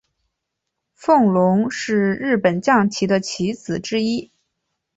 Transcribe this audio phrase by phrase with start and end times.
[0.95, 4.31] 风龙是日本将棋的棋子之一。